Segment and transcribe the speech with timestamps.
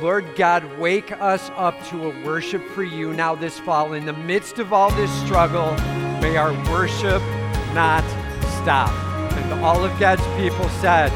[0.00, 3.94] Lord God, wake us up to a worship for you now this fall.
[3.94, 5.72] In the midst of all this struggle,
[6.22, 7.20] may our worship
[7.74, 8.04] not
[8.62, 8.92] stop.
[9.32, 11.10] And all of God's people said,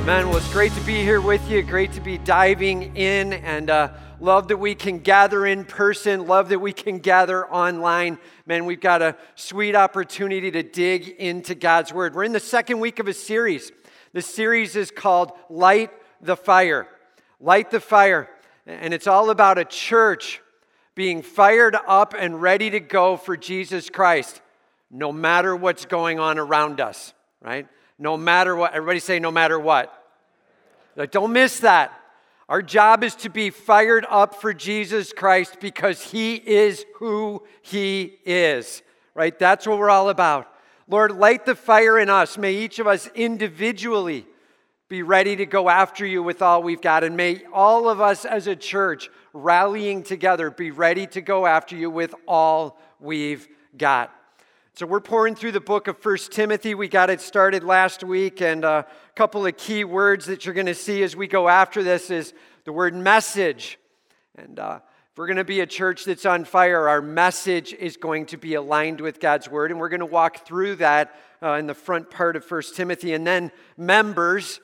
[0.00, 0.28] Amen.
[0.28, 1.62] Well, it's great to be here with you.
[1.62, 6.26] Great to be diving in and uh, love that we can gather in person.
[6.26, 8.18] Love that we can gather online.
[8.44, 12.14] Man, we've got a sweet opportunity to dig into God's Word.
[12.14, 13.72] We're in the second week of a series.
[14.12, 15.90] The series is called Light
[16.20, 16.86] the Fire.
[17.40, 18.28] Light the fire.
[18.66, 20.40] And it's all about a church
[20.94, 24.40] being fired up and ready to go for Jesus Christ,
[24.90, 27.68] no matter what's going on around us, right?
[27.98, 28.72] No matter what.
[28.72, 29.92] Everybody say, no matter what.
[30.96, 31.92] Like, don't miss that.
[32.48, 38.18] Our job is to be fired up for Jesus Christ because He is who He
[38.24, 38.82] is,
[39.14, 39.36] right?
[39.38, 40.48] That's what we're all about.
[40.88, 42.38] Lord, light the fire in us.
[42.38, 44.26] May each of us individually
[44.88, 47.02] be ready to go after you with all we've got.
[47.02, 51.76] And may all of us as a church rallying together be ready to go after
[51.76, 54.12] you with all we've got.
[54.74, 56.74] So we're pouring through the book of First Timothy.
[56.74, 60.66] We got it started last week, and a couple of key words that you're going
[60.66, 63.78] to see as we go after this is the word message.
[64.36, 64.80] And uh,
[65.10, 68.36] if we're going to be a church that's on fire, our message is going to
[68.36, 71.74] be aligned with God's word, and we're going to walk through that uh, in the
[71.74, 73.14] front part of First Timothy.
[73.14, 74.60] And then members,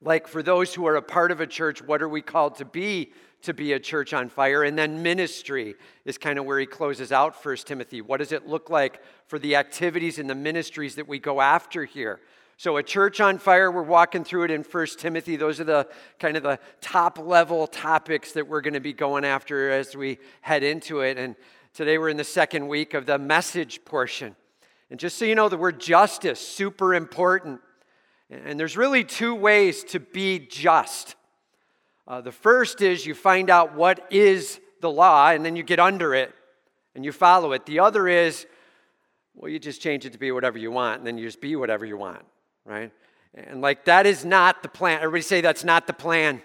[0.00, 2.64] like for those who are a part of a church, what are we called to
[2.64, 4.62] be to be a church on fire?
[4.62, 8.00] And then ministry is kind of where he closes out First Timothy.
[8.00, 11.84] What does it look like for the activities and the ministries that we go after
[11.84, 12.20] here?
[12.56, 15.34] So, a church on fire, we're walking through it in First Timothy.
[15.34, 15.88] Those are the
[16.20, 20.18] kind of the top level topics that we're going to be going after as we
[20.40, 21.18] head into it.
[21.18, 21.34] And
[21.72, 24.36] today we're in the second week of the message portion.
[24.88, 27.60] And just so you know, the word justice, super important.
[28.30, 31.14] And there's really two ways to be just.
[32.06, 35.80] Uh, the first is you find out what is the law, and then you get
[35.80, 36.34] under it
[36.94, 37.66] and you follow it.
[37.66, 38.46] The other is,
[39.34, 41.56] well, you just change it to be whatever you want, and then you just be
[41.56, 42.22] whatever you want,
[42.64, 42.92] right?
[43.34, 44.98] And like that is not the plan.
[44.98, 46.40] Everybody say that's not the plan.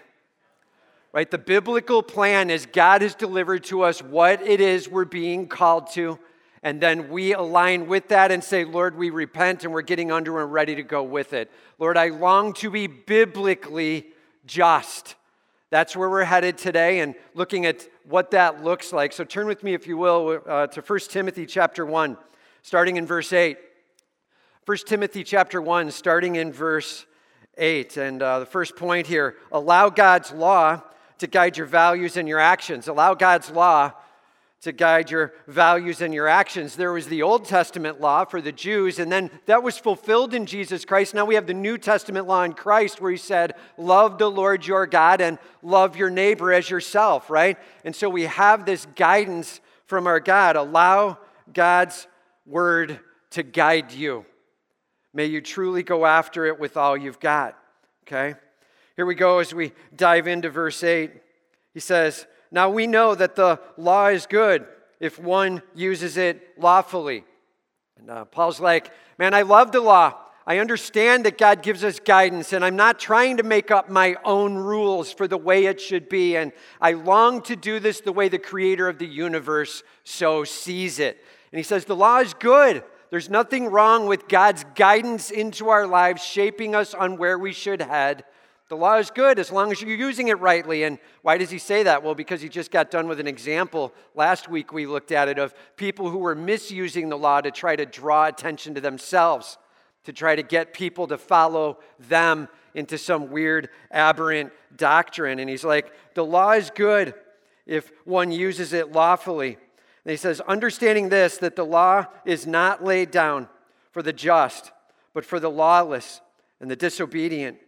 [1.12, 1.30] Right?
[1.30, 5.90] The biblical plan is God has delivered to us what it is we're being called
[5.92, 6.18] to.
[6.62, 10.42] And then we align with that and say, Lord, we repent and we're getting under
[10.42, 11.50] and ready to go with it.
[11.78, 14.06] Lord, I long to be biblically
[14.44, 15.14] just.
[15.70, 19.12] That's where we're headed today and looking at what that looks like.
[19.12, 22.18] So turn with me, if you will, uh, to 1 Timothy chapter 1,
[22.62, 23.56] starting in verse 8.
[24.66, 27.06] 1 Timothy chapter 1, starting in verse
[27.56, 27.96] 8.
[27.96, 30.82] And uh, the first point here allow God's law
[31.18, 32.88] to guide your values and your actions.
[32.88, 33.92] Allow God's law
[34.62, 36.76] to guide your values and your actions.
[36.76, 40.44] There was the Old Testament law for the Jews, and then that was fulfilled in
[40.44, 41.14] Jesus Christ.
[41.14, 44.66] Now we have the New Testament law in Christ where he said, Love the Lord
[44.66, 47.56] your God and love your neighbor as yourself, right?
[47.84, 50.56] And so we have this guidance from our God.
[50.56, 51.18] Allow
[51.52, 52.06] God's
[52.44, 53.00] word
[53.30, 54.26] to guide you.
[55.14, 57.56] May you truly go after it with all you've got,
[58.02, 58.38] okay?
[58.94, 61.10] Here we go as we dive into verse 8.
[61.72, 64.66] He says, now we know that the law is good
[64.98, 67.24] if one uses it lawfully.
[67.98, 70.14] And uh, Paul's like, man, I love the law.
[70.46, 74.16] I understand that God gives us guidance, and I'm not trying to make up my
[74.24, 76.36] own rules for the way it should be.
[76.36, 80.98] And I long to do this the way the creator of the universe so sees
[80.98, 81.22] it.
[81.52, 82.82] And he says, The law is good.
[83.10, 87.82] There's nothing wrong with God's guidance into our lives, shaping us on where we should
[87.82, 88.24] head.
[88.70, 90.84] The law is good as long as you're using it rightly.
[90.84, 92.04] And why does he say that?
[92.04, 93.92] Well, because he just got done with an example.
[94.14, 97.74] Last week we looked at it of people who were misusing the law to try
[97.74, 99.58] to draw attention to themselves,
[100.04, 105.40] to try to get people to follow them into some weird, aberrant doctrine.
[105.40, 107.14] And he's like, the law is good
[107.66, 109.58] if one uses it lawfully.
[110.04, 113.48] And he says, understanding this, that the law is not laid down
[113.90, 114.70] for the just,
[115.12, 116.20] but for the lawless
[116.60, 117.58] and the disobedient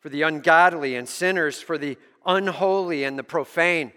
[0.00, 3.92] for the ungodly, and sinners for the unholy and the profane.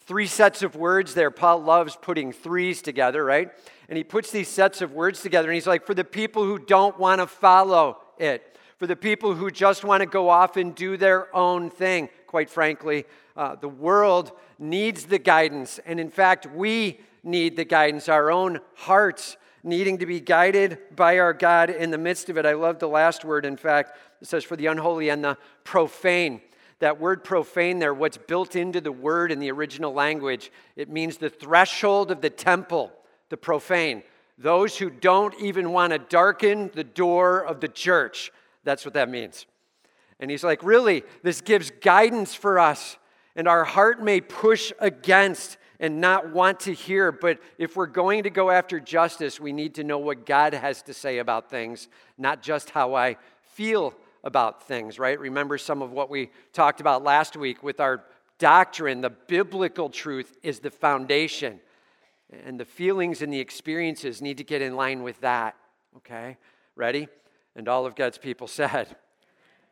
[0.00, 1.30] Three sets of words there.
[1.30, 3.50] Paul loves putting threes together, right?
[3.88, 6.58] And he puts these sets of words together, and he's like, for the people who
[6.58, 10.74] don't want to follow it, for the people who just want to go off and
[10.74, 12.08] do their own thing.
[12.26, 13.04] Quite frankly,
[13.36, 18.08] uh, the world needs the guidance, and in fact, we need the guidance.
[18.08, 19.36] Our own hearts
[19.68, 22.46] needing to be guided by our God in the midst of it.
[22.46, 26.40] I love the last word, in fact, it says, for the unholy and the profane.
[26.80, 31.16] That word profane there, what's built into the word in the original language, it means
[31.16, 32.92] the threshold of the temple,
[33.28, 34.02] the profane.
[34.38, 38.32] Those who don't even want to darken the door of the church.
[38.64, 39.46] That's what that means.
[40.20, 42.96] And he's like, really, this gives guidance for us
[43.38, 47.12] and our heart may push against and not want to hear.
[47.12, 50.82] But if we're going to go after justice, we need to know what God has
[50.82, 53.94] to say about things, not just how I feel
[54.24, 55.18] about things, right?
[55.18, 58.04] Remember some of what we talked about last week with our
[58.38, 59.00] doctrine.
[59.00, 61.60] The biblical truth is the foundation,
[62.44, 65.56] and the feelings and the experiences need to get in line with that,
[65.98, 66.36] okay?
[66.76, 67.08] Ready?
[67.56, 68.96] And all of God's people said,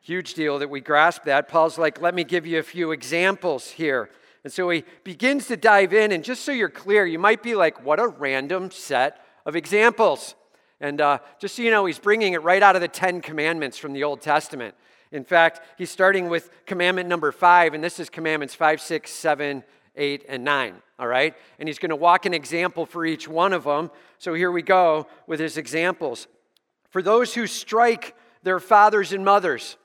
[0.01, 1.49] Huge deal that we grasp that.
[1.49, 4.09] Paul's like, let me give you a few examples here.
[4.47, 7.57] And so he begins to dive in, and just so you're clear, you might be
[7.57, 10.37] like, what a random set of examples.
[10.81, 13.77] And uh, just so you know, he's bringing it right out of the Ten Commandments
[13.77, 14.77] from the Old Testament.
[15.11, 19.65] In fact, he's starting with commandment number five, and this is commandments five, six, seven,
[19.97, 20.77] eight, and nine.
[21.01, 21.35] All right?
[21.59, 23.91] And he's going to walk an example for each one of them.
[24.19, 26.29] So here we go with his examples.
[26.91, 28.15] For those who strike
[28.45, 29.77] their fathers and mothers,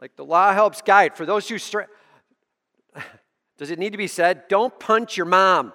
[0.00, 1.16] like the law helps guide.
[1.16, 1.88] For those who strike,
[3.60, 4.48] does it need to be said?
[4.48, 5.74] Don't punch your mom,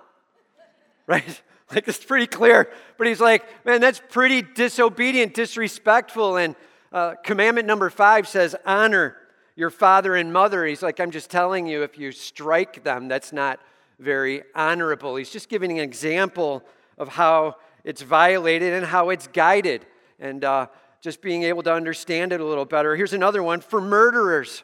[1.07, 1.41] right?
[1.71, 2.67] Like, it's pretty clear.
[2.97, 6.37] But he's like, man, that's pretty disobedient, disrespectful.
[6.37, 6.55] And
[6.91, 9.15] uh, commandment number five says, honor
[9.55, 10.65] your father and mother.
[10.65, 13.59] He's like, I'm just telling you, if you strike them, that's not
[13.99, 15.15] very honorable.
[15.15, 16.63] He's just giving an example
[16.97, 19.85] of how it's violated and how it's guided.
[20.19, 20.69] And uh,
[21.01, 22.95] just being able to understand it a little better.
[22.95, 24.63] Here's another one for murderers,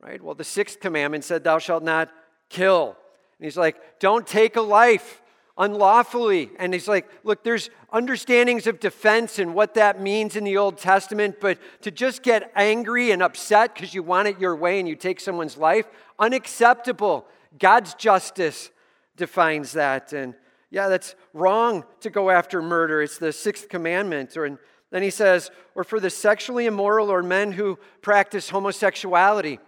[0.00, 0.22] right?
[0.22, 2.10] Well, the sixth commandment said, Thou shalt not
[2.48, 2.96] kill.
[3.38, 5.22] And he's like, Don't take a life
[5.56, 6.50] unlawfully.
[6.58, 10.78] And he's like, Look, there's understandings of defense and what that means in the Old
[10.78, 14.88] Testament, but to just get angry and upset because you want it your way and
[14.88, 15.86] you take someone's life,
[16.18, 17.26] unacceptable.
[17.58, 18.70] God's justice
[19.16, 20.12] defines that.
[20.12, 20.34] And
[20.70, 23.02] yeah, that's wrong to go after murder.
[23.02, 24.36] It's the sixth commandment.
[24.36, 24.58] Or in
[24.90, 29.58] then he says, or for the sexually immoral or men who practice homosexuality.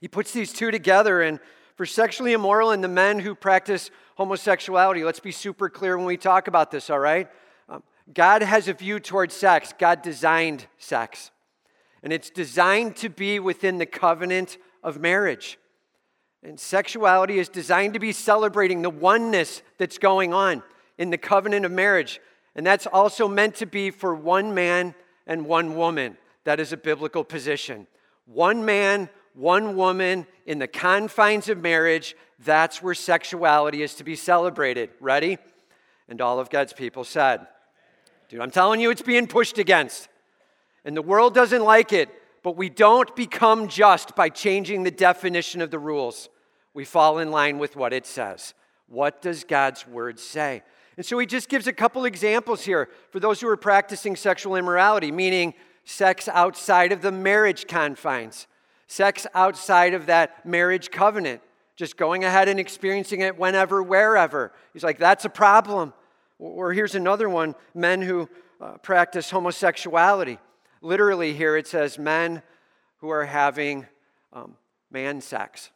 [0.00, 1.40] He puts these two together, and
[1.78, 6.16] for sexually immoral and the men who practice homosexuality, let's be super clear when we
[6.16, 7.28] talk about this, all right?
[7.68, 9.72] Um, God has a view towards sex.
[9.78, 11.30] God designed sex,
[12.02, 15.56] and it's designed to be within the covenant of marriage.
[16.42, 20.64] And sexuality is designed to be celebrating the oneness that's going on
[20.98, 22.20] in the covenant of marriage.
[22.56, 24.96] And that's also meant to be for one man
[25.28, 26.16] and one woman.
[26.42, 27.86] That is a biblical position.
[28.26, 34.16] One man, one woman in the confines of marriage, that's where sexuality is to be
[34.16, 34.90] celebrated.
[35.00, 35.38] Ready?
[36.08, 37.46] And all of God's people said,
[38.28, 40.08] Dude, I'm telling you, it's being pushed against.
[40.84, 42.10] And the world doesn't like it,
[42.42, 46.28] but we don't become just by changing the definition of the rules.
[46.74, 48.54] We fall in line with what it says.
[48.86, 50.62] What does God's word say?
[50.96, 54.56] And so he just gives a couple examples here for those who are practicing sexual
[54.56, 55.54] immorality, meaning
[55.84, 58.46] sex outside of the marriage confines,
[58.88, 61.40] sex outside of that marriage covenant,
[61.76, 64.52] just going ahead and experiencing it whenever, wherever.
[64.72, 65.92] He's like, that's a problem.
[66.38, 68.28] Or here's another one men who
[68.60, 70.38] uh, practice homosexuality.
[70.80, 72.42] Literally, here it says men
[72.98, 73.86] who are having
[74.32, 74.56] um,
[74.90, 75.70] man sex.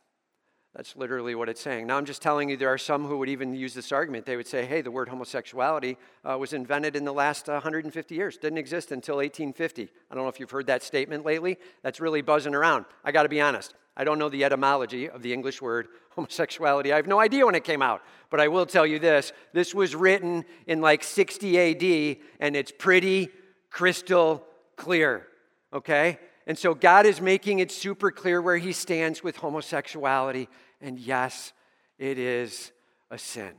[0.74, 1.86] That's literally what it's saying.
[1.86, 4.24] Now, I'm just telling you, there are some who would even use this argument.
[4.24, 8.14] They would say, hey, the word homosexuality uh, was invented in the last uh, 150
[8.14, 9.90] years, didn't exist until 1850.
[10.10, 11.58] I don't know if you've heard that statement lately.
[11.82, 12.86] That's really buzzing around.
[13.04, 13.74] I got to be honest.
[13.98, 16.91] I don't know the etymology of the English word homosexuality.
[16.91, 18.02] I have no idea when it came out.
[18.31, 22.72] But I will tell you this this was written in like 60 AD, and it's
[22.72, 23.29] pretty
[23.69, 25.26] crystal clear,
[25.74, 26.19] okay?
[26.46, 30.49] And so God is making it super clear where he stands with homosexuality.
[30.81, 31.53] And yes,
[31.99, 32.72] it is
[33.11, 33.53] a sin.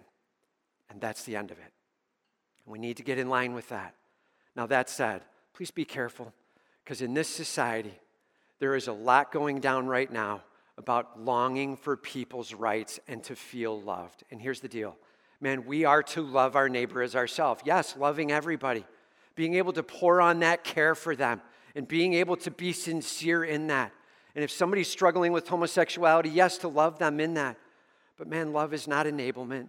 [0.90, 1.72] And that's the end of it.
[2.66, 3.96] We need to get in line with that.
[4.56, 5.22] Now, that said,
[5.54, 6.34] please be careful
[6.84, 7.94] because in this society,
[8.60, 10.44] there is a lot going down right now
[10.78, 14.24] about longing for people's rights and to feel loved.
[14.32, 14.98] And here's the deal
[15.40, 17.62] man, we are to love our neighbor as ourselves.
[17.66, 18.86] Yes, loving everybody,
[19.36, 21.42] being able to pour on that care for them
[21.76, 23.92] and being able to be sincere in that.
[24.36, 27.58] And if somebody's struggling with homosexuality, yes, to love them in that.
[28.18, 29.68] But man, love is not enablement.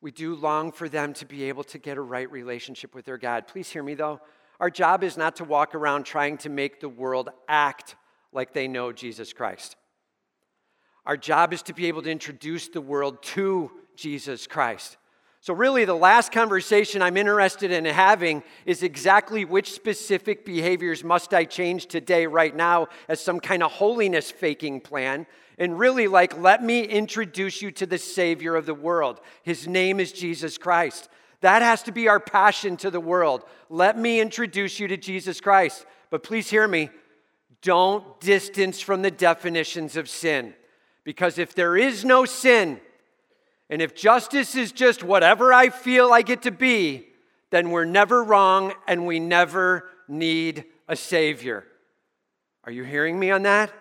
[0.00, 3.18] We do long for them to be able to get a right relationship with their
[3.18, 3.46] God.
[3.46, 4.20] Please hear me though.
[4.60, 7.96] Our job is not to walk around trying to make the world act
[8.32, 9.76] like they know Jesus Christ.
[11.06, 14.96] Our job is to be able to introduce the world to Jesus Christ.
[15.44, 21.34] So, really, the last conversation I'm interested in having is exactly which specific behaviors must
[21.34, 25.26] I change today, right now, as some kind of holiness faking plan.
[25.58, 29.20] And really, like, let me introduce you to the Savior of the world.
[29.42, 31.10] His name is Jesus Christ.
[31.42, 33.44] That has to be our passion to the world.
[33.68, 35.84] Let me introduce you to Jesus Christ.
[36.08, 36.88] But please hear me
[37.60, 40.54] don't distance from the definitions of sin
[41.04, 42.80] Because if there is no sin,
[43.74, 47.08] and if justice is just whatever I feel I get to be,
[47.50, 51.64] then we're never wrong and we never need a Savior.
[52.62, 53.72] Are you hearing me on that?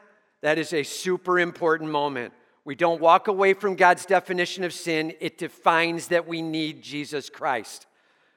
[0.42, 2.34] That is a super important moment.
[2.66, 7.30] We don't walk away from God's definition of sin, it defines that we need Jesus
[7.30, 7.86] Christ.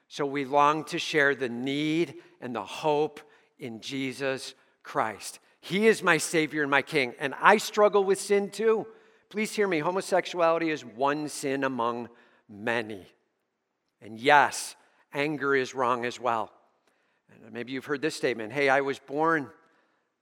[0.09, 3.19] So we long to share the need and the hope
[3.59, 5.39] in Jesus Christ.
[5.61, 8.87] He is my Savior and my King, and I struggle with sin too.
[9.29, 12.09] Please hear me homosexuality is one sin among
[12.49, 13.07] many.
[14.01, 14.77] And yes,
[15.13, 16.53] anger is wrong as well.
[17.45, 19.51] And maybe you've heard this statement hey, I was born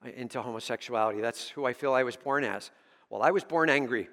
[0.05, 1.21] uh, into homosexuality.
[1.21, 2.71] That's who I feel I was born as.
[3.11, 4.09] Well, I was born angry,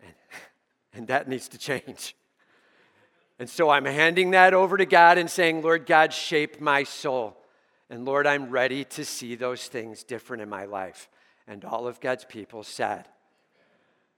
[0.00, 0.14] and,
[0.94, 2.14] and that needs to change.
[3.38, 7.36] And so I'm handing that over to God and saying, Lord God, shape my soul.
[7.88, 11.08] And Lord, I'm ready to see those things different in my life.
[11.48, 13.08] And all of God's people said,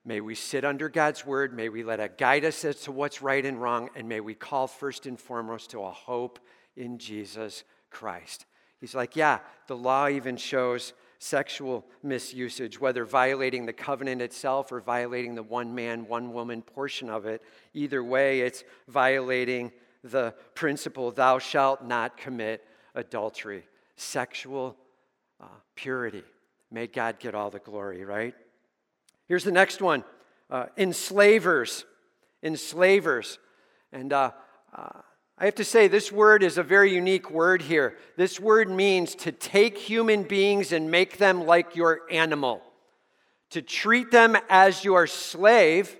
[0.05, 1.55] May we sit under God's word.
[1.55, 3.89] May we let it guide us as to what's right and wrong.
[3.95, 6.41] And may we call first and foremost to a hope
[6.77, 8.47] in Jesus Christ.
[8.81, 14.81] He's like, yeah, the law even shows sexual misusage, whether violating the covenant itself or
[14.81, 17.43] violating the one man, one woman portion of it.
[17.75, 19.71] Either way, it's violating
[20.03, 22.65] the principle, thou shalt not commit
[22.97, 23.65] adultery.
[23.95, 24.77] Sexual
[25.41, 26.25] uh, purity.
[26.73, 28.35] May God get all the glory, right?
[29.33, 30.05] Here's the next one
[30.51, 31.87] uh, enslavers.
[32.43, 33.39] Enslavers.
[33.91, 34.33] And uh,
[34.75, 34.91] uh
[35.39, 37.97] I have to say, this word is a very unique word here.
[38.19, 42.61] This word means to take human beings and make them like your animal,
[43.53, 45.97] to treat them as your slave,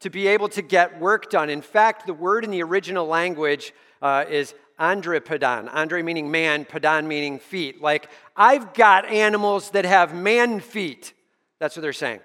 [0.00, 1.48] to be able to get work done.
[1.48, 3.72] In fact, the word in the original language
[4.02, 5.70] uh, is andropodan.
[5.72, 7.80] Andre meaning man, padan meaning feet.
[7.80, 11.14] Like, I've got animals that have man feet.
[11.58, 12.20] That's what they're saying.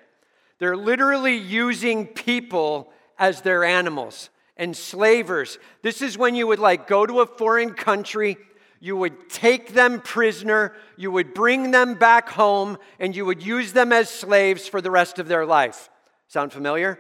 [0.60, 5.58] They're literally using people as their animals enslavers.
[5.82, 8.38] This is when you would like go to a foreign country,
[8.82, 13.74] you would take them prisoner, you would bring them back home, and you would use
[13.74, 15.90] them as slaves for the rest of their life.
[16.28, 17.00] Sound familiar?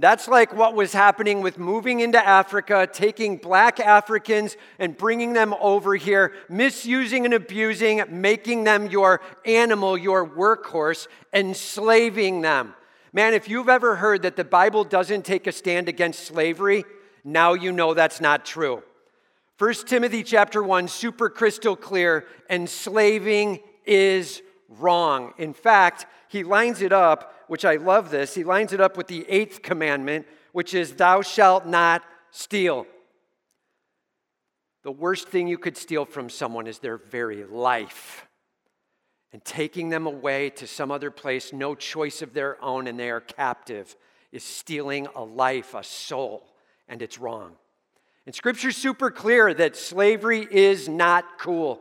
[0.00, 5.52] That's like what was happening with moving into Africa, taking black Africans and bringing them
[5.60, 12.74] over here, misusing and abusing, making them your animal, your workhorse, enslaving them.
[13.12, 16.84] Man, if you've ever heard that the Bible doesn't take a stand against slavery,
[17.24, 18.84] now you know that's not true.
[19.58, 25.32] 1 Timothy chapter 1, super crystal clear, enslaving is wrong.
[25.38, 29.06] In fact, he lines it up, which I love this, he lines it up with
[29.06, 32.86] the eighth commandment, which is, Thou shalt not steal.
[34.84, 38.26] The worst thing you could steal from someone is their very life
[39.32, 43.10] and taking them away to some other place, no choice of their own, and they
[43.10, 43.94] are captive,
[44.32, 46.46] is stealing a life, a soul,
[46.88, 47.52] and it's wrong.
[48.24, 51.80] And scripture's super clear that slavery is not cool.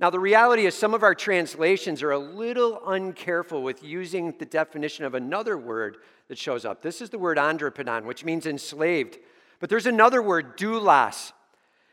[0.00, 4.44] Now, the reality is, some of our translations are a little uncareful with using the
[4.44, 5.96] definition of another word
[6.28, 6.82] that shows up.
[6.82, 9.18] This is the word andropodan, which means enslaved.
[9.58, 11.32] But there's another word, doulos.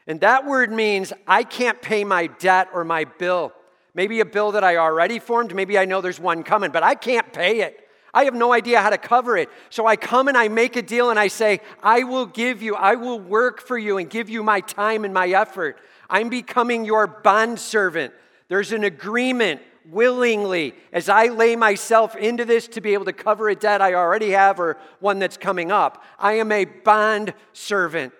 [0.05, 3.53] And that word means I can't pay my debt or my bill.
[3.95, 6.93] Maybe a bill that I already formed, maybe I know there's one coming, but I
[6.93, 7.84] can't pay it.
[8.15, 9.49] I have no idea how to cover it.
[9.69, 12.73] So I come and I make a deal and I say, I will give you,
[12.73, 15.77] I will work for you and give you my time and my effort.
[16.09, 18.13] I'm becoming your bond servant.
[18.47, 23.49] There's an agreement willingly as I lay myself into this to be able to cover
[23.49, 26.01] a debt I already have or one that's coming up.
[26.17, 28.13] I am a bond servant.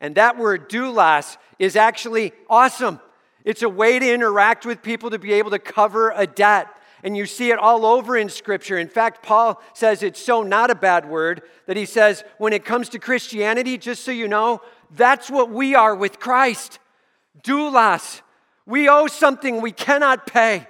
[0.00, 3.00] And that word doulos is actually awesome.
[3.44, 6.68] It's a way to interact with people to be able to cover a debt.
[7.02, 8.78] And you see it all over in Scripture.
[8.78, 12.64] In fact, Paul says it's so not a bad word that he says, when it
[12.64, 14.60] comes to Christianity, just so you know,
[14.94, 16.78] that's what we are with Christ.
[17.42, 18.22] Doulos.
[18.66, 20.66] We owe something we cannot pay.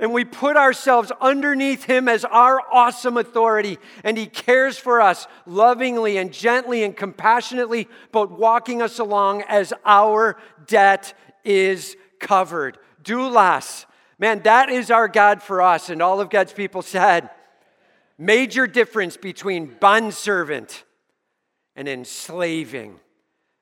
[0.00, 3.78] And we put ourselves underneath him as our awesome authority.
[4.02, 9.74] And he cares for us lovingly and gently and compassionately, but walking us along as
[9.84, 11.12] our debt
[11.44, 12.78] is covered.
[13.04, 13.84] Doulos.
[14.20, 15.88] Man, that is our God for us.
[15.88, 17.30] And all of God's people said,
[18.18, 20.84] major difference between bondservant
[21.74, 23.00] and enslaving.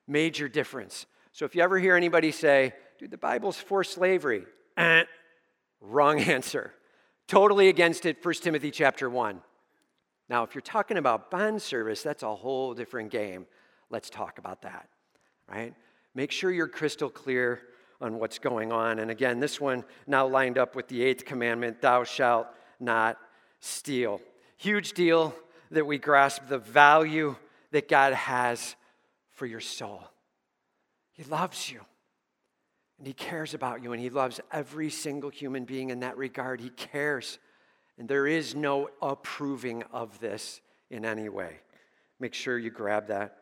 [0.08, 1.06] Major difference.
[1.30, 4.46] So if you ever hear anybody say, dude, the Bible's for slavery,
[4.76, 5.04] eh,
[5.80, 6.72] wrong answer.
[7.28, 9.40] Totally against it, 1 Timothy chapter 1.
[10.28, 13.46] Now, if you're talking about bond service, that's a whole different game.
[13.90, 14.88] Let's talk about that,
[15.48, 15.72] right?
[16.16, 17.60] Make sure you're crystal clear
[18.00, 18.98] on what's going on.
[18.98, 22.46] And again, this one now lined up with the eighth commandment thou shalt
[22.80, 23.18] not
[23.60, 24.20] steal.
[24.56, 25.34] Huge deal
[25.70, 27.36] that we grasp the value
[27.70, 28.76] that God has
[29.30, 30.02] for your soul.
[31.12, 31.80] He loves you.
[32.98, 36.60] And he cares about you, and he loves every single human being in that regard.
[36.60, 37.38] He cares.
[37.96, 41.60] And there is no approving of this in any way.
[42.18, 43.36] Make sure you grab that.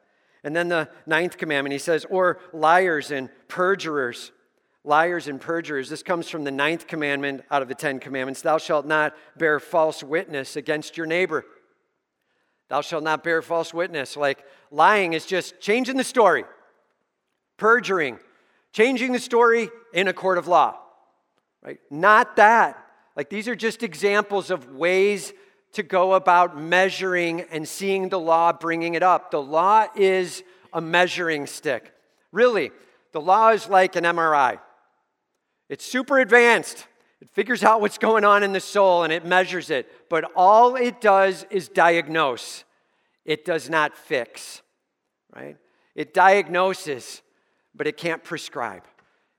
[0.44, 4.32] And then the ninth commandment, he says, or liars and perjurers.
[4.86, 5.90] Liars and perjurers.
[5.90, 9.58] This comes from the ninth commandment out of the Ten Commandments Thou shalt not bear
[9.58, 11.44] false witness against your neighbor.
[12.68, 14.16] Thou shalt not bear false witness.
[14.16, 16.44] Like lying is just changing the story,
[17.56, 18.20] perjuring,
[18.72, 20.78] changing the story in a court of law.
[21.62, 21.80] Right?
[21.90, 22.80] Not that.
[23.16, 25.32] Like these are just examples of ways
[25.72, 29.32] to go about measuring and seeing the law bringing it up.
[29.32, 31.92] The law is a measuring stick.
[32.30, 32.70] Really,
[33.10, 34.60] the law is like an MRI.
[35.68, 36.86] It's super advanced.
[37.20, 39.90] It figures out what's going on in the soul and it measures it.
[40.08, 42.64] But all it does is diagnose,
[43.24, 44.62] it does not fix,
[45.34, 45.56] right?
[45.94, 47.22] It diagnoses,
[47.74, 48.84] but it can't prescribe.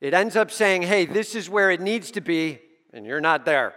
[0.02, 2.60] It ends up saying, hey, this is where it needs to be,
[2.94, 3.74] and you're not there.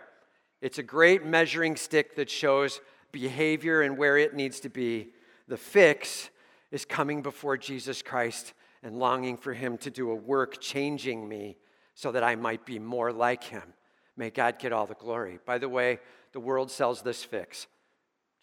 [0.61, 2.81] It's a great measuring stick that shows
[3.13, 5.09] behavior and where it needs to be.
[5.49, 6.31] The fix
[6.71, 8.53] is coming before Jesus Christ
[8.83, 11.57] and longing for Him to do a work changing me
[12.01, 13.75] so that I might be more like Him.
[14.17, 15.39] May God get all the glory.
[15.45, 15.99] By the way,
[16.33, 17.67] the world sells this fix.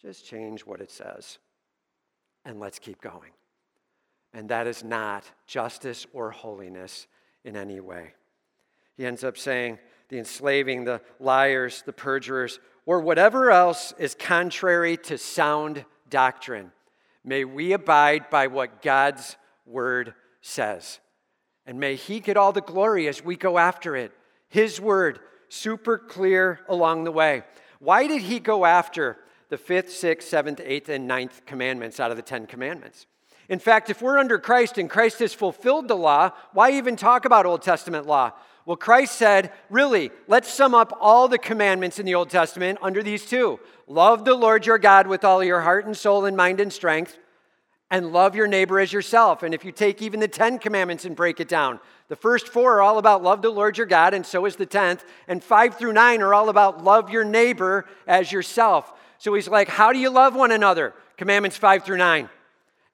[0.00, 1.38] Just change what it says
[2.44, 3.32] and let's keep going.
[4.32, 7.08] And that is not justice or holiness
[7.44, 8.12] in any way.
[8.96, 14.96] He ends up saying, the enslaving, the liars, the perjurers, or whatever else is contrary
[14.98, 16.70] to sound doctrine.
[17.24, 19.36] May we abide by what God's
[19.66, 21.00] word says.
[21.68, 24.10] And may He get all the glory as we go after it.
[24.48, 25.20] His word,
[25.50, 27.42] super clear along the way.
[27.78, 29.18] Why did He go after
[29.50, 33.06] the fifth, sixth, seventh, eighth, and ninth commandments out of the Ten Commandments?
[33.50, 37.26] In fact, if we're under Christ and Christ has fulfilled the law, why even talk
[37.26, 38.32] about Old Testament law?
[38.64, 43.02] Well, Christ said, really, let's sum up all the commandments in the Old Testament under
[43.02, 46.60] these two love the Lord your God with all your heart and soul and mind
[46.60, 47.18] and strength,
[47.90, 49.42] and love your neighbor as yourself.
[49.42, 52.76] And if you take even the 10 commandments and break it down, the first four
[52.76, 55.00] are all about love the Lord your God, and so is the 10th.
[55.26, 58.92] And five through nine are all about love your neighbor as yourself.
[59.18, 60.94] So he's like, how do you love one another?
[61.16, 62.28] Commandments five through nine.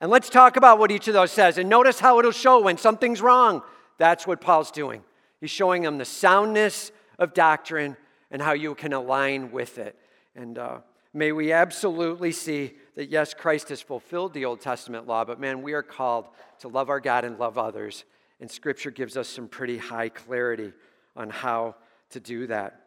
[0.01, 1.59] And let's talk about what each of those says.
[1.59, 3.63] And notice how it'll show when something's wrong.
[3.99, 5.03] That's what Paul's doing.
[5.41, 7.97] He's showing them the soundness of doctrine
[8.31, 9.97] and how you can align with it.
[10.35, 10.79] And uh,
[11.15, 15.63] may we absolutely see that, yes, Christ has fulfilled the Old Testament law, but man,
[15.63, 16.27] we are called
[16.59, 18.05] to love our God and love others.
[18.41, 20.73] And Scripture gives us some pretty high clarity
[21.17, 21.77] on how
[22.11, 22.81] to do that.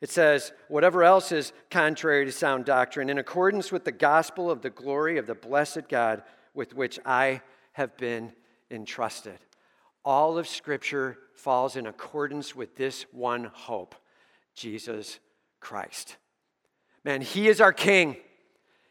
[0.00, 4.60] It says, whatever else is contrary to sound doctrine, in accordance with the gospel of
[4.60, 6.22] the glory of the blessed God
[6.52, 7.40] with which I
[7.72, 8.32] have been
[8.70, 9.38] entrusted.
[10.04, 13.94] All of Scripture falls in accordance with this one hope
[14.54, 15.20] Jesus
[15.60, 16.16] Christ.
[17.04, 18.16] Man, He is our King,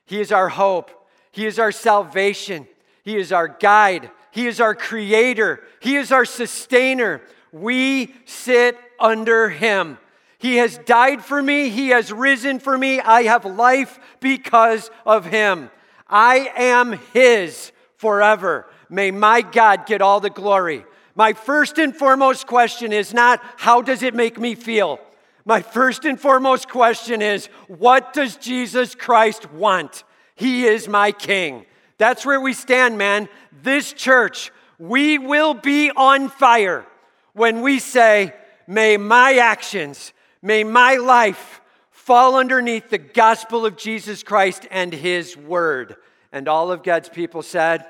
[0.06, 0.92] He is our hope,
[1.32, 2.68] He is our salvation,
[3.04, 7.22] He is our guide, He is our creator, He is our sustainer.
[7.52, 9.98] We sit under Him.
[10.44, 11.70] He has died for me.
[11.70, 13.00] He has risen for me.
[13.00, 15.72] I have life because of him.
[16.06, 18.68] I am his forever.
[18.90, 20.86] May my God get all the glory.
[21.16, 25.00] My first and foremost question is not, how does it make me feel?
[25.46, 30.04] My first and foremost question is, what does Jesus Christ want?
[30.36, 31.66] He is my king.
[31.98, 33.28] That's where we stand, man.
[33.62, 36.86] This church, we will be on fire
[37.34, 38.34] when we say,
[38.68, 45.36] may my actions, may my life fall underneath the gospel of Jesus Christ and his
[45.36, 45.96] word.
[46.32, 47.86] And all of God's people said,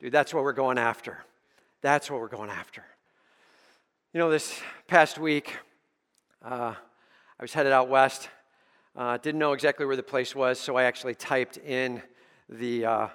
[0.00, 1.18] dude, that's what we're going after.
[1.80, 2.84] That's what we're going after.
[4.12, 5.56] You know, this past week,
[6.44, 8.28] uh, I was headed out west.
[8.96, 12.02] Uh, didn't know exactly where the place was, so I actually typed in
[12.48, 13.08] the uh,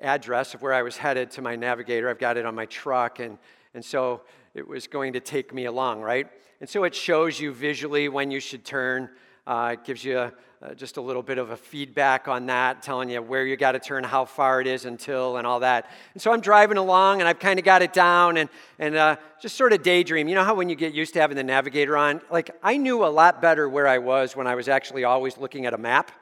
[0.00, 2.08] address of where I was headed to my navigator.
[2.08, 3.36] I've got it on my truck, and,
[3.74, 4.22] and so
[4.54, 6.28] it was going to take me along, right?
[6.60, 9.10] And so it shows you visually when you should turn.
[9.46, 12.80] Uh, it gives you a, uh, just a little bit of a feedback on that,
[12.82, 15.90] telling you where you got to turn, how far it is until, and all that.
[16.14, 19.16] And so I'm driving along, and I've kind of got it down, and and uh,
[19.40, 20.28] just sort of daydream.
[20.28, 23.04] You know how when you get used to having the navigator on, like I knew
[23.04, 26.12] a lot better where I was when I was actually always looking at a map.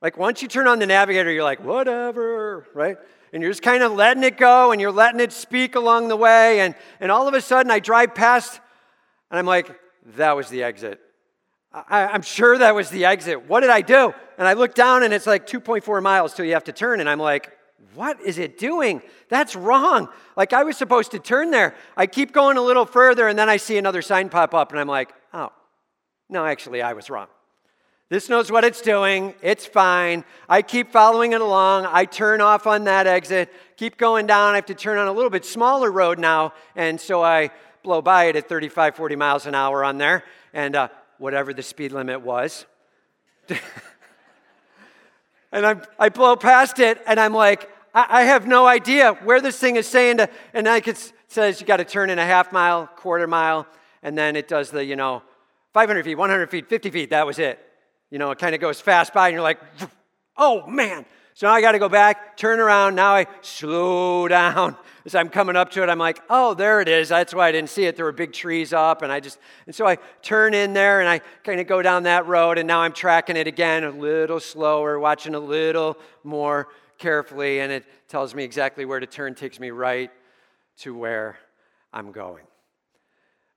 [0.00, 2.96] Like once you turn on the navigator, you're like whatever, right?
[3.34, 6.16] And you're just kind of letting it go, and you're letting it speak along the
[6.16, 8.58] way, and and all of a sudden I drive past,
[9.30, 9.78] and I'm like,
[10.16, 10.98] that was the exit.
[11.74, 13.48] I, I'm sure that was the exit.
[13.48, 14.12] What did I do?
[14.38, 17.00] And I look down and it's like 2.4 miles till you have to turn.
[17.00, 17.50] And I'm like,
[17.94, 19.02] what is it doing?
[19.28, 20.08] That's wrong.
[20.36, 21.74] Like I was supposed to turn there.
[21.96, 24.80] I keep going a little further and then I see another sign pop up and
[24.80, 25.50] I'm like, oh,
[26.28, 27.28] no, actually, I was wrong.
[28.08, 29.34] This knows what it's doing.
[29.40, 30.24] It's fine.
[30.46, 31.86] I keep following it along.
[31.86, 34.52] I turn off on that exit, keep going down.
[34.52, 36.52] I have to turn on a little bit smaller road now.
[36.76, 37.50] And so I
[37.82, 40.24] blow by it at 35, 40 miles an hour on there.
[40.52, 40.88] And uh,
[41.22, 42.66] whatever the speed limit was.
[45.52, 49.40] and I'm, I blow past it, and I'm like, I, I have no idea where
[49.40, 52.24] this thing is saying to, and like it says you got to turn in a
[52.24, 53.68] half mile, quarter mile,
[54.02, 55.22] and then it does the, you know,
[55.74, 57.58] 500 feet, 100 feet, 50 feet, that was it.
[58.10, 59.60] You know, it kind of goes fast by, and you're like,
[60.36, 61.06] oh man.
[61.34, 62.94] So now I got to go back, turn around.
[62.94, 65.88] Now I slow down as I'm coming up to it.
[65.88, 67.08] I'm like, oh, there it is.
[67.08, 67.96] That's why I didn't see it.
[67.96, 71.08] There were big trees up, and I just, and so I turn in there and
[71.08, 74.40] I kind of go down that road, and now I'm tracking it again a little
[74.40, 76.68] slower, watching a little more
[76.98, 80.10] carefully, and it tells me exactly where to turn, takes me right
[80.78, 81.38] to where
[81.92, 82.44] I'm going.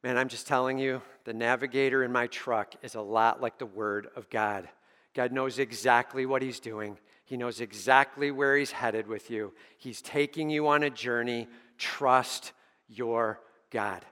[0.03, 3.65] Man, I'm just telling you, the navigator in my truck is a lot like the
[3.65, 4.67] Word of God.
[5.13, 9.53] God knows exactly what He's doing, He knows exactly where He's headed with you.
[9.77, 11.47] He's taking you on a journey.
[11.77, 12.53] Trust
[12.87, 14.05] your God.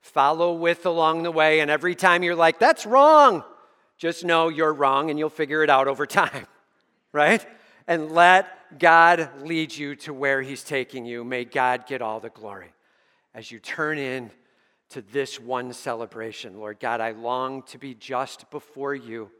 [0.00, 3.44] Follow with along the way, and every time you're like, that's wrong,
[3.98, 6.46] just know you're wrong and you'll figure it out over time,
[7.12, 7.44] right?
[7.86, 11.24] And let God lead you to where He's taking you.
[11.24, 12.72] May God get all the glory
[13.34, 14.30] as you turn in
[14.88, 16.58] to this one celebration.
[16.58, 19.30] Lord God, I long to be just before you,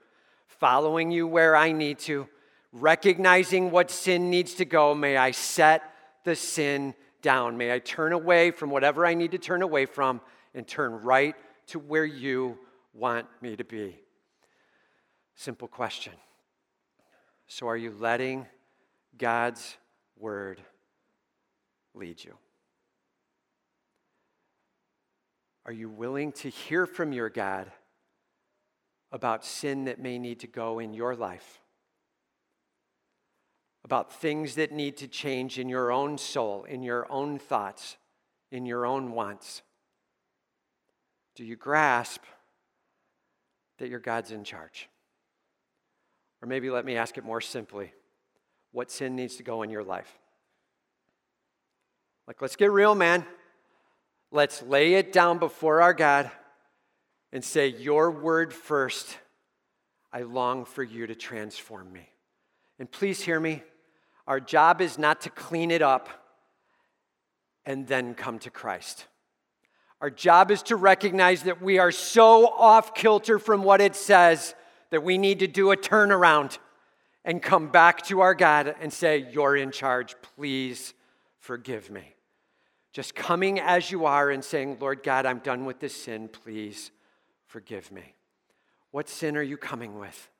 [0.46, 2.28] following you where I need to,
[2.80, 4.94] recognizing what sin needs to go.
[4.94, 5.82] May I set
[6.24, 7.56] the sin down.
[7.56, 10.20] May I turn away from whatever I need to turn away from
[10.54, 11.34] and turn right
[11.68, 12.58] to where you
[12.94, 13.98] want me to be.
[15.34, 16.14] Simple question.
[17.46, 18.46] So, are you letting
[19.16, 19.76] God's
[20.18, 20.60] word
[21.94, 22.34] lead you?
[25.64, 27.70] Are you willing to hear from your God
[29.12, 31.60] about sin that may need to go in your life?
[33.86, 37.96] About things that need to change in your own soul, in your own thoughts,
[38.50, 39.62] in your own wants?
[41.36, 42.24] Do you grasp
[43.78, 44.88] that your God's in charge?
[46.42, 47.92] Or maybe let me ask it more simply
[48.72, 50.18] what sin needs to go in your life?
[52.26, 53.24] Like, let's get real, man.
[54.32, 56.28] Let's lay it down before our God
[57.32, 59.16] and say, Your word first.
[60.12, 62.08] I long for you to transform me.
[62.80, 63.62] And please hear me.
[64.26, 66.08] Our job is not to clean it up
[67.64, 69.06] and then come to Christ.
[70.00, 74.54] Our job is to recognize that we are so off kilter from what it says
[74.90, 76.58] that we need to do a turnaround
[77.24, 80.14] and come back to our God and say, You're in charge.
[80.36, 80.94] Please
[81.38, 82.14] forgive me.
[82.92, 86.28] Just coming as you are and saying, Lord God, I'm done with this sin.
[86.28, 86.90] Please
[87.46, 88.14] forgive me.
[88.90, 90.30] What sin are you coming with?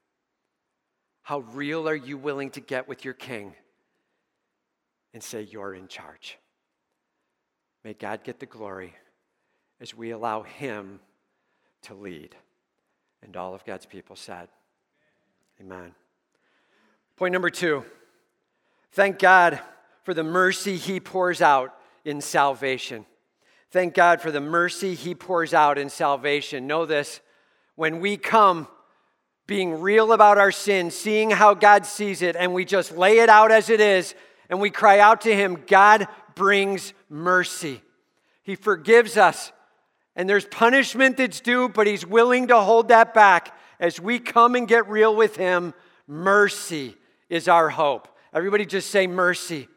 [1.22, 3.54] How real are you willing to get with your king
[5.16, 6.36] and say, You're in charge?
[7.82, 8.92] May God get the glory
[9.80, 11.00] as we allow him
[11.84, 12.36] to lead.
[13.22, 14.48] And all of God's people said,
[15.58, 15.94] Amen.
[17.16, 17.82] Point number two
[18.92, 19.58] thank God
[20.02, 21.74] for the mercy he pours out
[22.04, 23.06] in salvation.
[23.70, 26.66] Thank God for the mercy He pours out in salvation.
[26.66, 27.20] Know this
[27.74, 28.68] when we come
[29.46, 33.30] being real about our sin, seeing how God sees it, and we just lay it
[33.30, 34.14] out as it is,
[34.48, 37.82] and we cry out to Him, God brings mercy.
[38.42, 39.52] He forgives us.
[40.14, 43.56] And there's punishment that's due, but He's willing to hold that back.
[43.78, 45.74] As we come and get real with Him,
[46.06, 46.96] mercy
[47.28, 48.08] is our hope.
[48.32, 49.68] Everybody just say mercy.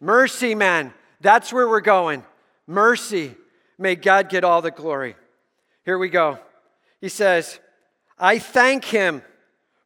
[0.00, 0.92] Mercy, man.
[1.20, 2.24] That's where we're going.
[2.66, 3.34] Mercy.
[3.78, 5.16] May God get all the glory.
[5.84, 6.38] Here we go.
[7.00, 7.60] He says,
[8.18, 9.22] I thank him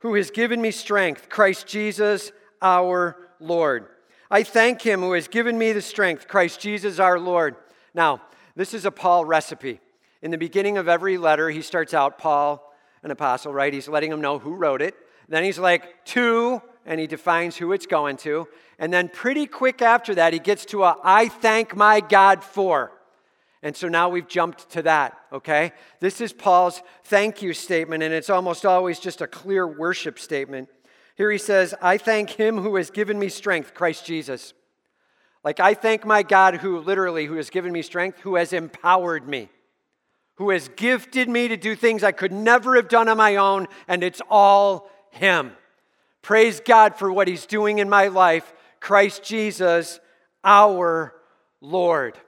[0.00, 3.87] who has given me strength, Christ Jesus our Lord.
[4.31, 7.57] I thank him who has given me the strength, Christ Jesus our Lord.
[7.94, 8.22] Now,
[8.57, 9.81] this is a Paul recipe.
[10.22, 13.72] In the beginning of every letter, he starts out, Paul, an apostle, right?
[13.72, 14.94] He's letting them know who wrote it.
[15.28, 18.48] Then he's like, to and he defines who it's going to.
[18.78, 22.92] And then, pretty quick after that, he gets to a I thank my God for.
[23.62, 25.72] And so now we've jumped to that, okay?
[26.00, 30.68] This is Paul's thank you statement, and it's almost always just a clear worship statement.
[31.22, 34.54] Here he says, I thank him who has given me strength, Christ Jesus.
[35.44, 39.28] Like I thank my God who literally, who has given me strength, who has empowered
[39.28, 39.48] me.
[40.42, 43.68] who has gifted me to do things I could never have done on my own,
[43.87, 45.52] and it's all Him.
[46.22, 48.52] Praise God for what He's doing in my life.
[48.80, 50.00] Christ Jesus,
[50.42, 51.14] our
[51.61, 52.18] Lord.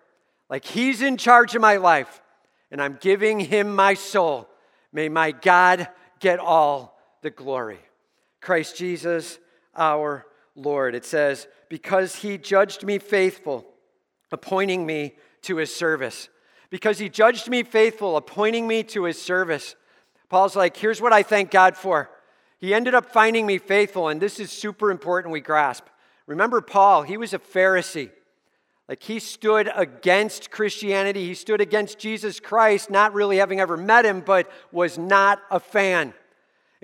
[0.48, 2.22] Like He's in charge of my life,
[2.70, 4.48] and I'm giving Him my soul.
[4.92, 5.88] May my God
[6.20, 7.80] get all the glory.
[8.44, 9.38] Christ Jesus,
[9.74, 10.94] our Lord.
[10.94, 13.66] It says, Because He judged me faithful,
[14.30, 16.28] appointing me to His service
[16.74, 19.76] because he judged me faithful, appointing me to his service.
[20.28, 22.10] Paul's like, here's what I thank God for.
[22.58, 25.84] He ended up finding me faithful, and this is super important we grasp.
[26.26, 28.10] Remember, Paul, he was a Pharisee.
[28.88, 34.04] Like he stood against Christianity, he stood against Jesus Christ, not really having ever met
[34.04, 36.12] him, but was not a fan.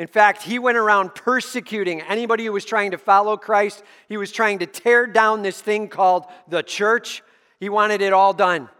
[0.01, 3.85] In fact, he went around persecuting anybody who was trying to follow Christ.
[4.09, 7.23] He was trying to tear down this thing called the church.
[7.59, 8.71] He wanted it all done.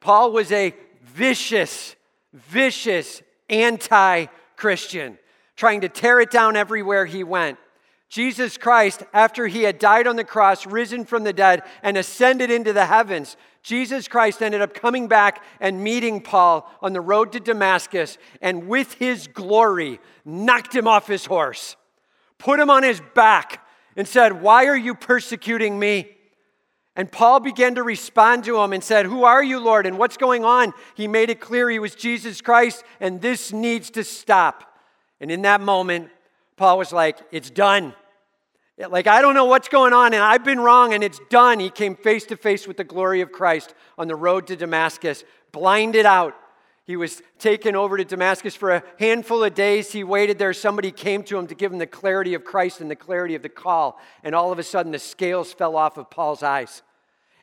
[0.00, 1.96] Paul was a vicious,
[2.32, 5.18] vicious anti Christian,
[5.56, 7.58] trying to tear it down everywhere he went.
[8.08, 12.52] Jesus Christ, after he had died on the cross, risen from the dead, and ascended
[12.52, 13.36] into the heavens,
[13.68, 18.66] Jesus Christ ended up coming back and meeting Paul on the road to Damascus, and
[18.66, 21.76] with his glory, knocked him off his horse,
[22.38, 23.62] put him on his back,
[23.94, 26.08] and said, Why are you persecuting me?
[26.96, 29.84] And Paul began to respond to him and said, Who are you, Lord?
[29.84, 30.72] And what's going on?
[30.94, 34.78] He made it clear he was Jesus Christ, and this needs to stop.
[35.20, 36.08] And in that moment,
[36.56, 37.92] Paul was like, It's done.
[38.78, 41.58] Like, I don't know what's going on, and I've been wrong, and it's done.
[41.58, 45.24] He came face to face with the glory of Christ on the road to Damascus,
[45.50, 46.34] blinded out.
[46.84, 49.92] He was taken over to Damascus for a handful of days.
[49.92, 50.52] He waited there.
[50.54, 53.42] Somebody came to him to give him the clarity of Christ and the clarity of
[53.42, 54.00] the call.
[54.22, 56.82] And all of a sudden, the scales fell off of Paul's eyes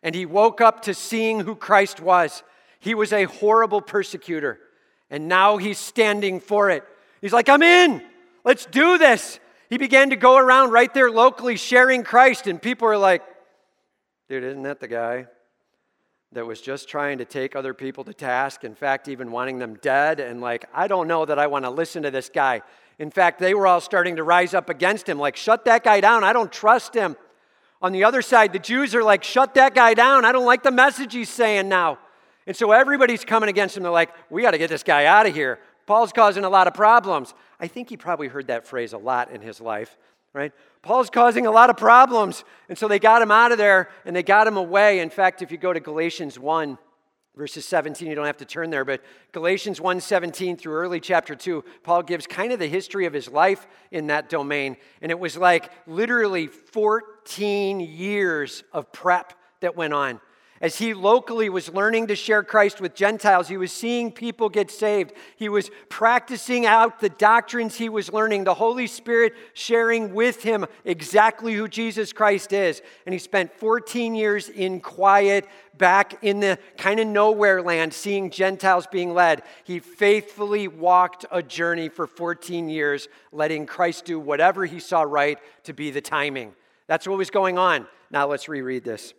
[0.06, 2.44] and he woke up to seeing who Christ was.
[2.80, 4.60] He was a horrible persecutor,
[5.10, 6.84] and now he's standing for it.
[7.22, 8.04] He's like, I'm in.
[8.44, 9.40] Let's do this.
[9.70, 13.24] He began to go around right there locally sharing Christ, and people are like,
[14.30, 15.28] dude, isn't that the guy
[16.32, 18.64] that was just trying to take other people to task?
[18.64, 20.20] In fact, even wanting them dead.
[20.20, 22.62] And like, I don't know that I want to listen to this guy.
[23.00, 26.00] In fact, they were all starting to rise up against him, like, shut that guy
[26.02, 26.24] down.
[26.24, 27.16] I don't trust him.
[27.82, 30.26] On the other side, the Jews are like, shut that guy down.
[30.26, 32.00] I don't like the message he's saying now.
[32.48, 33.84] And so everybody's coming against him.
[33.84, 35.60] They're like, we got to get this guy out of here.
[35.86, 37.34] Paul's causing a lot of problems.
[37.60, 39.98] I think he probably heard that phrase a lot in his life,
[40.34, 40.52] right?
[40.82, 42.44] Paul's causing a lot of problems.
[42.70, 45.00] And so they got him out of there and they got him away.
[45.00, 46.78] In fact, if you go to Galatians 1,
[47.36, 49.02] verses 17 you don't have to turn there but
[49.34, 53.68] galatians 1.17 through early chapter 2 paul gives kind of the history of his life
[53.92, 60.22] in that domain and it was like literally 14 years of prep that went on
[60.62, 64.72] as he locally was learning to share Christ with Gentiles, he was seeing people get
[64.72, 65.12] saved.
[65.36, 70.66] He was practicing out the doctrines he was learning, the Holy Spirit sharing with him
[70.86, 72.82] exactly who Jesus Christ is.
[73.06, 75.46] And he spent 14 years in quiet,
[75.78, 79.44] back in the kind of nowhere land, seeing Gentiles being led.
[79.66, 85.38] He faithfully walked a journey for 14 years, letting Christ do whatever he saw right
[85.64, 86.54] to be the timing.
[86.88, 87.88] That's what was going on.
[88.10, 89.14] Now let's reread this.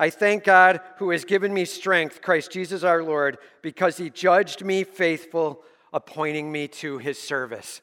[0.00, 4.64] I thank God who has given me strength, Christ Jesus our Lord, because he judged
[4.64, 7.82] me faithful, appointing me to his service.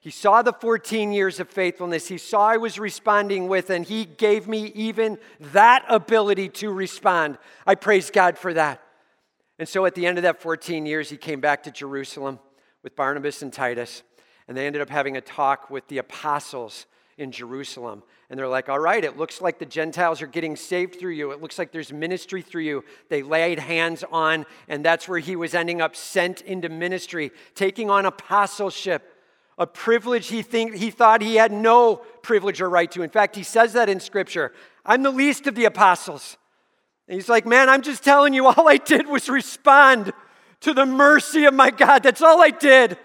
[0.00, 2.08] He saw the 14 years of faithfulness.
[2.08, 5.18] He saw I was responding with, and he gave me even
[5.52, 7.36] that ability to respond.
[7.66, 8.80] I praise God for that.
[9.58, 12.38] And so at the end of that 14 years, he came back to Jerusalem
[12.82, 14.02] with Barnabas and Titus,
[14.48, 16.86] and they ended up having a talk with the apostles
[17.18, 18.04] in Jerusalem.
[18.30, 21.30] And they're like, all right, it looks like the Gentiles are getting saved through you.
[21.30, 22.84] It looks like there's ministry through you.
[23.08, 27.88] They laid hands on, and that's where he was ending up sent into ministry, taking
[27.88, 29.14] on apostleship,
[29.56, 33.02] a privilege he, think, he thought he had no privilege or right to.
[33.02, 34.52] In fact, he says that in Scripture
[34.84, 36.38] I'm the least of the apostles.
[37.08, 40.12] And he's like, man, I'm just telling you, all I did was respond
[40.60, 42.02] to the mercy of my God.
[42.02, 42.98] That's all I did.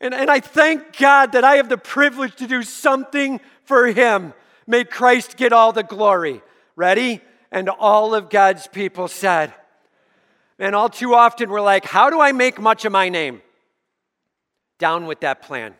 [0.00, 4.34] And, and I thank God that I have the privilege to do something for him.
[4.66, 6.42] May Christ get all the glory.
[6.74, 7.20] Ready?
[7.50, 9.54] And all of God's people said,
[10.58, 13.42] and all too often we're like, how do I make much of my name?
[14.78, 15.74] Down with that plan.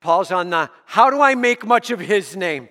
[0.00, 2.68] Paul's on the how do I make much of his name?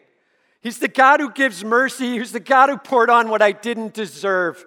[0.62, 2.17] He's the God who gives mercy.
[2.17, 4.65] He's the God who poured on what I didn't deserve.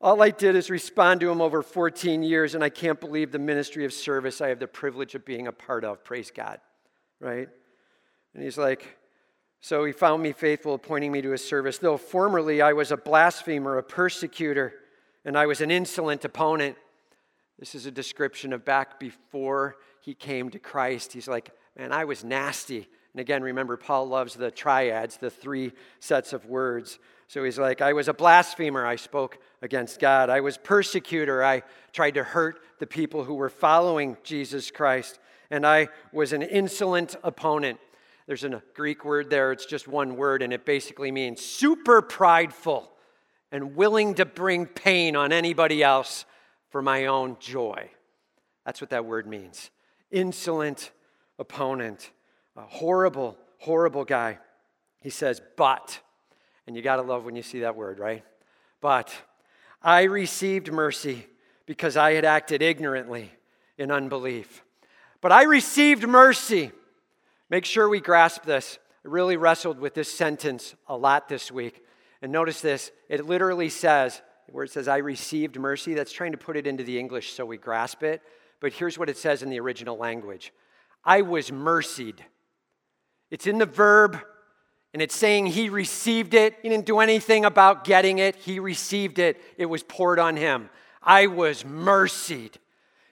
[0.00, 3.38] All I did is respond to him over 14 years, and I can't believe the
[3.38, 6.04] ministry of service I have the privilege of being a part of.
[6.04, 6.60] Praise God.
[7.18, 7.48] Right?
[8.34, 8.98] And he's like,
[9.60, 11.78] so he found me faithful, appointing me to his service.
[11.78, 14.74] Though formerly I was a blasphemer, a persecutor,
[15.24, 16.76] and I was an insolent opponent.
[17.58, 21.12] This is a description of back before he came to Christ.
[21.12, 22.88] He's like, Man, I was nasty.
[23.12, 26.98] And again, remember, Paul loves the triads, the three sets of words.
[27.28, 28.86] So he's like, I was a blasphemer.
[28.86, 30.30] I spoke against God.
[30.30, 31.44] I was persecutor.
[31.44, 35.18] I tried to hurt the people who were following Jesus Christ.
[35.50, 37.78] And I was an insolent opponent.
[38.26, 42.90] There's a Greek word there, it's just one word, and it basically means super prideful
[43.52, 46.24] and willing to bring pain on anybody else
[46.70, 47.88] for my own joy.
[48.64, 49.70] That's what that word means.
[50.10, 50.90] Insolent
[51.38, 52.10] opponent,
[52.56, 54.38] a horrible, horrible guy.
[55.00, 56.00] He says, but,
[56.66, 58.24] and you got to love when you see that word, right?
[58.80, 59.14] But
[59.82, 61.26] I received mercy
[61.64, 63.30] because I had acted ignorantly
[63.78, 64.64] in unbelief.
[65.20, 66.72] But I received mercy.
[67.48, 68.78] Make sure we grasp this.
[69.04, 71.84] I really wrestled with this sentence a lot this week.
[72.22, 76.38] And notice this it literally says, where it says, I received mercy, that's trying to
[76.38, 78.22] put it into the English so we grasp it.
[78.60, 80.52] But here's what it says in the original language
[81.04, 82.24] I was mercied.
[83.30, 84.18] It's in the verb,
[84.92, 86.54] and it's saying he received it.
[86.62, 89.40] He didn't do anything about getting it, he received it.
[89.56, 90.70] It was poured on him.
[91.02, 92.58] I was mercied.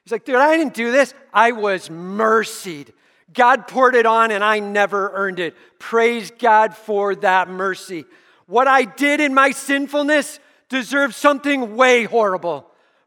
[0.03, 1.14] He's like, dude, I didn't do this.
[1.33, 2.92] I was mercied.
[3.32, 5.56] God poured it on, and I never earned it.
[5.78, 8.04] Praise God for that mercy.
[8.46, 12.66] What I did in my sinfulness deserved something way horrible,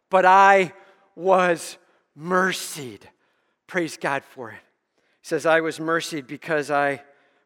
[0.09, 0.73] but I
[1.15, 1.77] was
[2.15, 3.07] mercied.
[3.67, 4.59] Praise God for it.
[5.21, 7.03] He says, I was mercied because I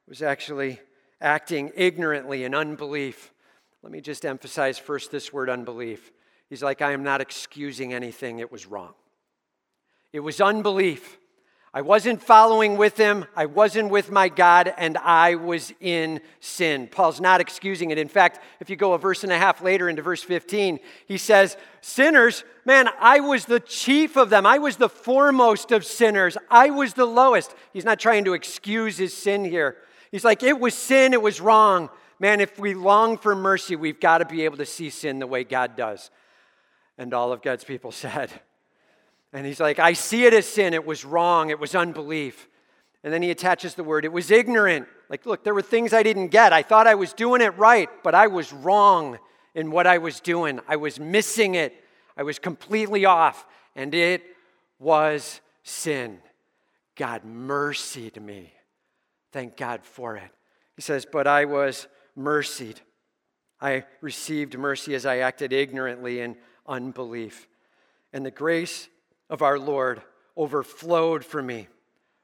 [0.08, 0.80] was actually
[1.20, 3.34] acting ignorantly in unbelief.
[3.84, 6.12] Let me just emphasize first this word unbelief.
[6.50, 8.94] He's like, I am not excusing anything, it was wrong.
[10.14, 11.18] It was unbelief.
[11.74, 13.24] I wasn't following with him.
[13.34, 16.90] I wasn't with my God, and I was in sin.
[16.92, 17.98] Paul's not excusing it.
[17.98, 21.18] In fact, if you go a verse and a half later into verse 15, he
[21.18, 24.46] says, Sinners, man, I was the chief of them.
[24.46, 26.38] I was the foremost of sinners.
[26.50, 27.56] I was the lowest.
[27.72, 29.78] He's not trying to excuse his sin here.
[30.12, 31.14] He's like, It was sin.
[31.14, 31.90] It was wrong.
[32.20, 35.26] Man, if we long for mercy, we've got to be able to see sin the
[35.26, 36.12] way God does.
[36.98, 38.30] And all of God's people said,
[39.34, 40.74] and he's like, I see it as sin.
[40.74, 41.50] It was wrong.
[41.50, 42.48] It was unbelief.
[43.04, 44.88] And then he attaches the word, it was ignorant.
[45.10, 46.54] Like, look, there were things I didn't get.
[46.54, 49.18] I thought I was doing it right, but I was wrong
[49.56, 50.60] in what I was doing.
[50.68, 51.74] I was missing it.
[52.16, 53.46] I was completely off.
[53.76, 54.24] And it
[54.80, 56.20] was sin.
[56.96, 58.54] God mercied me.
[59.32, 60.30] Thank God for it.
[60.76, 62.80] He says, But I was mercied.
[63.60, 66.36] I received mercy as I acted ignorantly in
[66.68, 67.48] unbelief.
[68.14, 68.90] And the grace
[69.32, 70.04] of our Lord
[70.38, 71.68] overflowed for me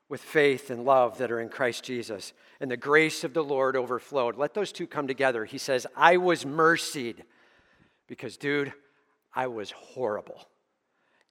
[0.10, 2.34] with faith and love that are in Christ Jesus.
[2.60, 4.38] And the grace of the Lord overflowed.
[4.38, 5.46] Let those two come together.
[5.46, 7.24] He says, I was mercied
[8.08, 8.74] because, dude,
[9.34, 10.48] I was horrible.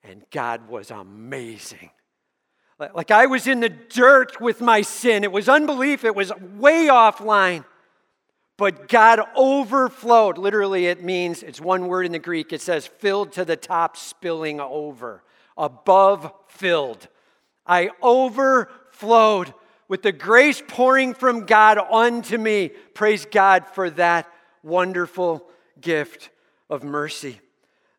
[0.03, 1.91] And God was amazing.
[2.79, 5.25] Like I was in the dirt with my sin.
[5.25, 7.65] It was unbelief, it was way offline.
[8.59, 10.39] But God overflowed.
[10.39, 12.55] Literally, it means, it's one word in the Greek.
[12.55, 15.23] It says, filled to the top, spilling over
[15.57, 17.09] above filled.
[17.67, 19.53] I overflowed
[19.89, 22.71] with the grace pouring from God unto me.
[22.95, 24.31] Praise God for that
[24.63, 25.49] wonderful
[25.81, 26.31] gift
[26.69, 27.41] of mercy.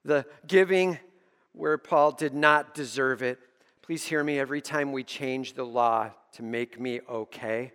[0.03, 0.99] The giving
[1.53, 3.39] where Paul did not deserve it.
[3.81, 7.71] Please hear me every time we change the law to make me okay.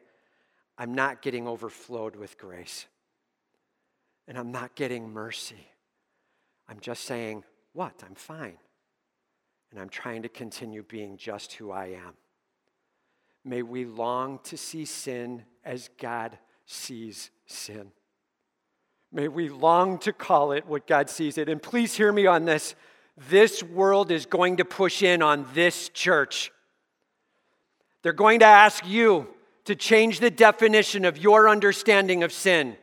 [0.79, 2.87] I'm not getting overflowed with grace.
[4.29, 5.67] And I'm not getting mercy.
[6.69, 8.03] I'm just saying, what?
[8.07, 8.57] I'm fine
[9.73, 12.13] and I'm trying to continue being just who I am.
[13.45, 17.91] May we long to see sin as God sees sin.
[19.11, 21.49] May we long to call it what God sees it.
[21.49, 22.75] And please hear me on this.
[23.29, 26.53] This world is going to push in on this church.
[28.03, 29.27] They're going to ask you
[29.65, 32.77] to change the definition of your understanding of sin.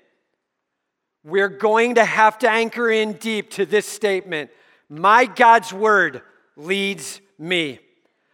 [1.23, 4.49] We're going to have to anchor in deep to this statement
[4.89, 6.23] My God's word
[6.59, 7.79] leads me.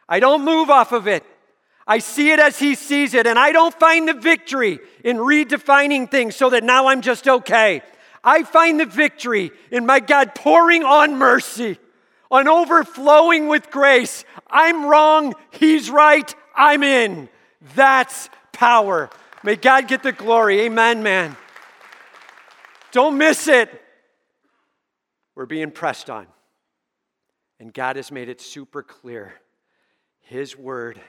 [0.10, 1.24] I don't move off of it.
[1.88, 6.10] I see it as he sees it, and I don't find the victory in redefining
[6.10, 7.84] things so that now I'm just okay.
[8.24, 11.78] I find the victory in my God pouring on mercy,
[12.32, 14.26] on overflowing with grace.
[14.50, 17.30] I'm wrong, he's right, I'm in.
[17.76, 19.12] That's power.
[19.44, 20.62] May God get the glory.
[20.62, 21.38] Amen, man.
[22.92, 23.70] Don't miss it.
[25.36, 26.26] We're being pressed on.
[27.60, 29.34] And God has made it super clear
[30.22, 31.00] His word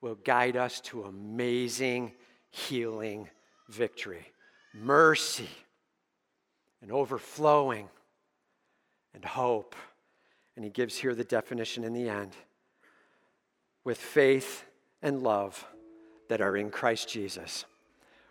[0.00, 2.12] will guide us to amazing
[2.50, 3.28] healing
[3.68, 4.26] victory,
[4.74, 5.48] mercy,
[6.80, 7.88] and overflowing,
[9.14, 9.74] and hope.
[10.56, 12.32] And he gives here the definition in the end
[13.84, 14.64] with faith
[15.02, 15.66] and love
[16.28, 17.64] that are in Christ Jesus.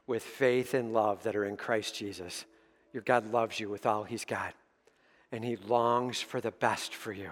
[0.05, 2.45] With faith and love that are in Christ Jesus.
[2.93, 4.53] Your God loves you with all he's got,
[5.31, 7.31] and he longs for the best for you.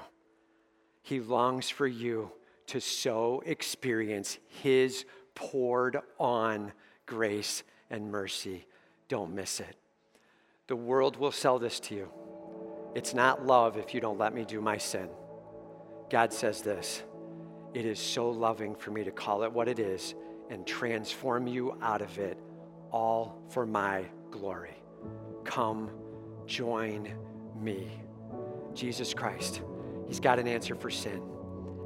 [1.06, 2.32] He longs for you
[2.66, 6.74] to so experience his poured on
[7.06, 8.66] grace and mercy.
[9.08, 9.76] Don't miss it.
[10.66, 12.10] The world will sell this to you.
[12.96, 15.08] It's not love if you don't let me do my sin.
[16.10, 17.04] God says this
[17.76, 20.16] It is so loving for me to call it what it is
[20.50, 22.40] and transform you out of it,
[22.90, 24.82] all for my glory.
[25.44, 25.92] Come,
[26.48, 27.14] join
[27.62, 27.92] me.
[28.74, 29.62] Jesus Christ,
[30.08, 31.22] He's got an answer for sin,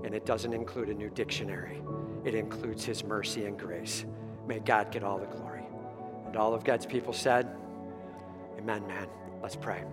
[0.03, 1.81] and it doesn't include a new dictionary,
[2.25, 4.05] it includes His mercy and grace.
[4.47, 5.63] May God get all the glory.
[6.25, 7.47] And all of God's people said,
[8.57, 9.07] Amen, man.
[9.41, 9.83] Let's pray.